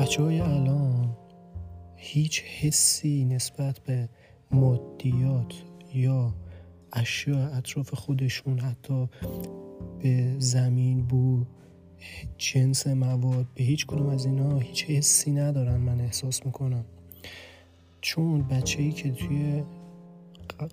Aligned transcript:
بچه 0.00 0.22
های 0.22 0.40
الان 0.40 1.16
هیچ 1.96 2.42
حسی 2.42 3.24
نسبت 3.24 3.78
به 3.78 4.08
مادیات 4.50 5.54
یا 5.94 6.34
اشیاء 6.92 7.56
اطراف 7.56 7.94
خودشون 7.94 8.58
حتی 8.58 9.08
به 10.02 10.34
زمین 10.38 11.06
بو 11.06 11.44
جنس 12.38 12.86
مواد 12.86 13.46
به 13.54 13.64
هیچ 13.64 13.86
کدوم 13.86 14.08
از 14.08 14.26
اینا 14.26 14.58
هیچ 14.58 14.84
حسی 14.84 15.30
ندارن 15.30 15.76
من 15.76 16.00
احساس 16.00 16.46
می‌کنم. 16.46 16.84
چون 18.00 18.42
بچه 18.42 18.82
ای 18.82 18.92
که 18.92 19.10
توی 19.10 19.62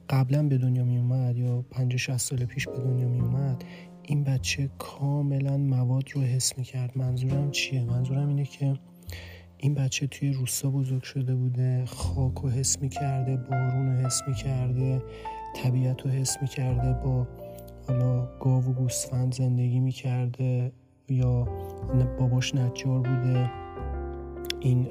قبلا 0.09 0.43
به 0.43 0.57
دنیا 0.57 0.83
می 0.83 0.97
اومد 0.97 1.37
یا 1.37 1.61
50 1.61 1.97
60 1.97 2.17
سال 2.17 2.45
پیش 2.45 2.67
به 2.67 2.77
دنیا 2.77 3.07
می 3.07 3.19
اومد 3.19 3.63
این 4.03 4.23
بچه 4.23 4.69
کاملا 4.77 5.57
مواد 5.57 6.11
رو 6.15 6.21
حس 6.21 6.57
می 6.57 6.63
کرد 6.63 6.97
منظورم 6.97 7.51
چیه؟ 7.51 7.83
منظورم 7.83 8.27
اینه 8.27 8.45
که 8.45 8.77
این 9.57 9.73
بچه 9.73 10.07
توی 10.07 10.33
روستا 10.33 10.69
بزرگ 10.69 11.03
شده 11.03 11.35
بوده 11.35 11.85
خاک 11.85 12.33
رو 12.33 12.49
حس 12.49 12.81
می 12.81 12.89
کرده 12.89 13.37
بارون 13.37 13.95
رو 13.95 14.05
حس 14.05 14.21
می 14.27 14.33
کرده 14.33 15.01
طبیعت 15.55 16.01
رو 16.01 16.11
حس 16.11 16.37
می 16.41 16.47
کرده 16.47 16.93
با 16.93 17.27
حالا 17.87 18.27
گاو 18.39 18.63
و 18.63 18.73
گوسفند 18.73 19.33
زندگی 19.33 19.79
می 19.79 19.91
کرده 19.91 20.71
یا 21.09 21.47
باباش 22.19 22.55
نجار 22.55 22.99
بوده. 22.99 23.49
این 24.59 24.87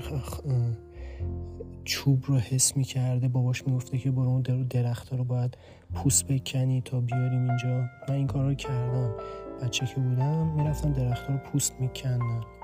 چوب 1.84 2.24
رو 2.26 2.38
حس 2.38 2.76
می 2.76 2.84
کرده 2.84 3.28
باباش 3.28 3.66
می‌گفته 3.66 3.98
که 3.98 4.10
برو 4.10 4.28
اون 4.28 4.42
درخت 4.70 5.12
رو 5.12 5.24
باید 5.24 5.56
پوست 5.94 6.26
بکنی 6.26 6.80
تا 6.84 7.00
بیاریم 7.00 7.48
اینجا. 7.48 7.84
من 8.08 8.14
این 8.14 8.26
کار 8.26 8.44
رو 8.44 8.54
کردم. 8.54 9.14
بچه 9.62 9.86
که 9.86 9.94
بودم 9.94 10.46
می‌رفتم 10.56 10.92
درخت 10.92 11.30
رو 11.30 11.36
پوست 11.36 11.80
میکندم. 11.80 12.55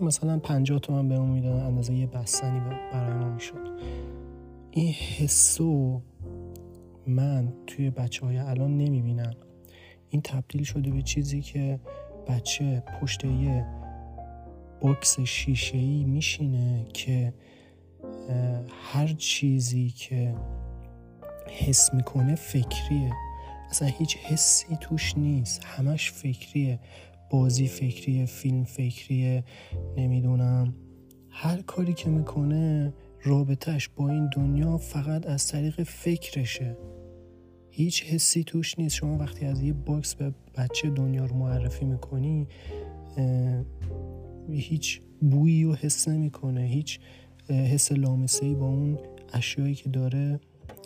مثلا 0.00 0.38
پنجاه 0.38 0.78
تومن 0.78 1.08
به 1.08 1.14
اون 1.14 1.30
می‌دادن 1.30 1.64
اندازه 1.66 1.94
یه 1.94 2.06
بستنی 2.06 2.60
برای 2.92 3.18
ما 3.18 3.30
می‌شد. 3.30 3.80
این 4.70 4.92
حسو 4.92 6.02
من 7.06 7.52
توی 7.66 7.90
بچه 7.90 8.26
های 8.26 8.38
الان 8.38 8.76
نمی‌بینم. 8.76 9.34
این 10.08 10.22
تبدیل 10.22 10.62
شده 10.62 10.90
به 10.90 11.02
چیزی 11.02 11.40
که 11.40 11.80
بچه 12.28 12.82
پشت 13.00 13.24
یه 13.24 13.66
باکس 14.80 15.20
شیشه 15.20 15.78
ای 15.78 16.04
میشینه 16.04 16.86
که 16.92 17.34
هر 18.92 19.06
چیزی 19.06 19.88
که 19.88 20.34
حس 21.46 21.94
می‌کنه 21.94 22.34
فکریه. 22.34 23.12
اصلا 23.70 23.88
هیچ 23.88 24.16
حسی 24.16 24.76
توش 24.80 25.18
نیست. 25.18 25.64
همش 25.64 26.12
فکریه. 26.12 26.78
بازی 27.30 27.66
فکریه 27.66 28.26
فیلم 28.26 28.64
فکریه 28.64 29.44
نمی‌دونم. 29.96 30.74
هر 31.30 31.62
کاری 31.62 31.94
که 31.94 32.10
می‌کنه 32.10 32.92
رابطهش 33.22 33.88
با 33.96 34.08
این 34.08 34.28
دنیا 34.36 34.76
فقط 34.76 35.26
از 35.26 35.46
طریق 35.48 35.82
فکرشه. 35.82 36.76
هیچ 37.70 38.04
حسی 38.04 38.44
توش 38.44 38.78
نیست. 38.78 38.94
شما 38.94 39.18
وقتی 39.18 39.46
از 39.46 39.62
یه 39.62 39.72
box 39.72 40.14
به 40.14 40.34
بچه 40.56 40.90
دنیا 40.90 41.24
رو 41.24 41.36
معرفی 41.36 41.84
می‌کنی 41.84 42.48
هیچ 44.50 45.00
بویی 45.20 45.64
رو 45.64 45.74
حس 45.74 46.08
نمی‌کنه. 46.08 46.60
هیچ 46.60 47.00
حس 47.48 47.92
لامسه 47.92 48.54
با 48.54 48.66
اون 48.68 48.98
اشیایی 49.32 49.74
که 49.74 49.88
داره 49.88 50.40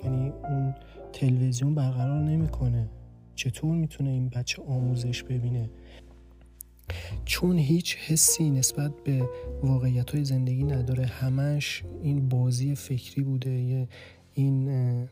یعنی 0.05 0.29
اون 0.29 0.75
تلویزیون 1.12 1.75
برقرار 1.75 2.23
نمی‌کنه. 2.23 2.89
چطور 3.34 3.75
می‌تونه 3.75 4.11
این 4.11 4.29
بچه 4.29 4.62
آموزش 4.62 5.23
ببینه؟ 5.23 5.70
چون 7.25 7.59
هیچ 7.59 7.97
حسی 7.97 8.50
نسبت 8.50 8.92
به 9.05 9.28
واقعیت 9.62 10.11
های 10.11 10.25
زندگی 10.25 10.64
نداره 10.64 11.06
همش 11.06 11.83
این 12.03 12.28
بازی 12.28 12.74
فکری 12.74 13.23
بوده 13.23 13.89
این 14.35 15.08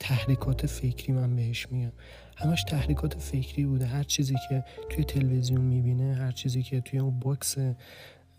تحریکات 0.00 0.66
فکری 0.66 1.12
من 1.12 1.36
بهش 1.36 1.66
میگم. 1.70 1.92
همش 2.36 2.64
تحریکات 2.64 3.14
فکری 3.20 3.64
بوده. 3.64 3.86
هر 3.86 4.02
چیزی 4.02 4.34
که 4.48 4.64
توی 4.90 5.04
تلویزیون 5.04 5.60
می‌بینه 5.60 6.14
هر 6.14 6.32
چیزی 6.32 6.62
که 6.62 6.80
توی 6.80 6.98
اون 6.98 7.18
box 7.18 7.56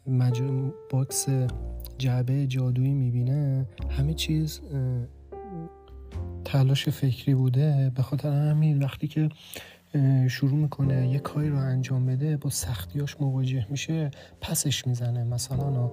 مج... 0.08 0.42
box 0.90 1.28
جعبه 1.98 2.48
جادویی 2.48 2.94
می‌بینه 2.94 3.68
همه 3.90 4.14
چیز 4.14 4.62
تلاش 6.46 6.90
فکری 6.90 7.36
بوده. 7.36 7.92
به 7.96 8.02
خاطر 8.02 8.50
همین 8.50 8.84
وقتی 8.84 9.08
که 9.08 9.30
شروع 10.28 10.58
می‌کنه 10.58 11.08
یه 11.08 11.20
کاری 11.20 11.50
رو 11.50 11.58
انجام 11.58 12.06
بده 12.06 12.38
با 12.38 12.50
سختیاش 12.50 13.22
مواجه 13.22 13.68
میشه 13.70 14.12
پسش 14.42 14.88
می‌زنه. 14.88 15.24
مثلا 15.24 15.92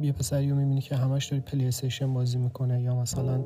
یه 0.00 0.12
پسری 0.12 0.50
رو 0.50 0.56
می‌بینی 0.56 0.80
که 0.80 0.96
همش 0.96 1.26
داره 1.26 1.42
PlayStation 1.42 2.14
بازی 2.14 2.38
می‌کنه 2.38 2.82
یا 2.82 2.94
مثلا 2.94 3.44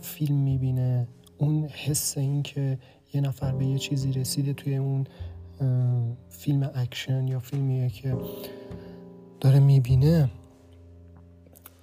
فیلم 0.00 0.36
می‌بینه. 0.36 1.06
اون 1.38 1.64
حس 1.64 2.18
این 2.18 2.42
که 2.42 2.78
یه 3.14 3.20
نفر 3.20 3.52
به 3.52 3.66
یه 3.66 3.78
چیزی 3.78 4.12
رسیده 4.12 4.52
توی 4.52 4.76
اون 4.76 5.06
فیلم 6.28 6.70
اکشن 6.74 7.28
یا 7.28 7.38
فیلمیه 7.38 7.88
که 7.88 8.16
داره 9.40 9.60
می‌بینه 9.60 10.30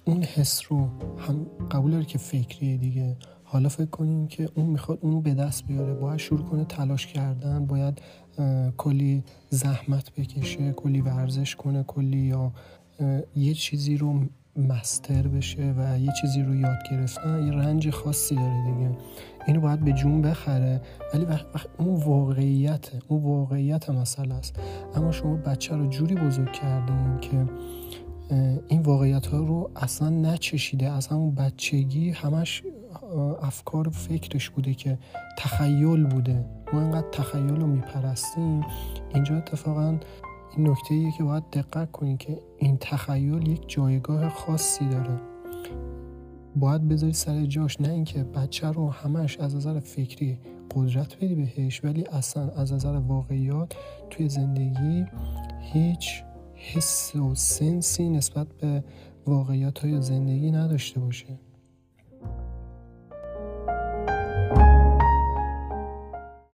اون 0.04 0.22
حس 0.22 0.62
رو 0.68 0.88
هم 1.18 1.46
قبول 1.70 1.90
داره 1.90 2.04
که 2.04 2.18
فکریه 2.18 2.76
دیگه. 2.76 3.16
حالا 3.52 3.68
فکر 3.68 3.90
کنیم 3.90 4.26
که 4.26 4.48
اون 4.54 4.66
می‌خواد 4.66 4.98
اون 5.00 5.20
به 5.20 5.34
دست 5.34 5.66
بیاره. 5.66 5.94
باید 5.94 6.18
شروع 6.18 6.42
کنه 6.42 6.64
تلاش 6.64 7.06
کردن 7.06 7.66
باید 7.66 8.00
کلی 8.76 9.24
زحمت 9.48 10.12
بکشه 10.14 10.72
کلی 10.72 11.00
ورزش 11.00 11.56
کنه 11.56 11.82
کلی 11.82 12.18
یا 12.18 12.52
یه 13.36 13.54
چیزی 13.54 13.96
رو 13.96 14.20
مستر 14.56 15.28
بشه 15.28 15.74
و 15.78 15.98
یه 15.98 16.12
چیزی 16.20 16.42
رو 16.42 16.54
یاد 16.54 16.78
گرفتن. 16.90 17.46
یه 17.46 17.52
رنج 17.52 17.90
خاصی 17.90 18.34
داره 18.34 18.64
دیگه. 18.64 18.90
اینو 19.46 19.60
باید 19.60 19.80
به 19.80 19.92
جون 19.92 20.22
بخره. 20.22 20.80
ولی 21.14 21.24
وقت, 21.24 21.46
اون 21.78 21.94
واقعیته 21.94 22.98
اون 23.08 23.22
واقعیت 23.22 23.90
مسئله 23.90 24.34
است. 24.34 24.56
اما 24.94 25.12
شما 25.12 25.36
بچه 25.36 25.76
رو 25.76 25.86
جوری 25.86 26.14
بزرگ 26.14 26.52
کردین 26.52 27.18
که 27.20 27.46
این 28.68 28.82
واقعیت 28.82 29.26
ها 29.26 29.38
رو 29.38 29.70
اصلا 29.76 30.08
نچشیده 30.08 30.90
از 30.90 31.06
همون 31.06 31.34
بچگی 31.34 32.10
همش 32.10 32.62
افکار 33.42 33.88
و 33.88 33.90
فکرش 33.90 34.50
بوده 34.50 34.74
که 34.74 34.98
تخیل 35.38 36.04
بوده. 36.04 36.44
ما 36.72 36.80
اینقدر 36.80 37.10
تخیل 37.12 37.56
رو 37.56 37.66
میپرستیم. 37.66 38.64
اینجا 39.14 39.36
اتفاقا 39.36 39.98
این 40.56 40.68
نکته 40.68 40.94
ایه 40.94 41.12
که 41.18 41.24
باید 41.24 41.44
دقت 41.52 41.92
کنید 41.92 42.18
که 42.18 42.40
این 42.58 42.78
تخیل 42.80 43.48
یک 43.48 43.68
جایگاه 43.68 44.28
خاصی 44.28 44.88
داره. 44.88 45.20
باید 46.56 46.88
بذاری 46.88 47.12
سر 47.12 47.44
جاش 47.44 47.80
نه 47.80 47.88
اینکه 47.88 48.24
بچه 48.24 48.66
رو 48.66 48.90
همش 48.90 49.38
از 49.38 49.56
نظر 49.56 49.80
فکری 49.80 50.38
قدرت 50.74 51.16
بدی 51.16 51.34
بهش 51.34 51.84
ولی 51.84 52.04
اصلا 52.04 52.48
از 52.50 52.72
نظر 52.72 52.92
واقعیات 52.92 53.76
توی 54.10 54.28
زندگی 54.28 55.06
هیچ 55.60 56.22
حس 56.54 57.16
و 57.16 57.34
سنسی 57.34 58.08
نسبت 58.08 58.46
به 58.60 58.84
واقعیت 59.26 59.78
های 59.78 60.02
زندگی 60.02 60.50
نداشته 60.50 61.00
باشه. 61.00 61.38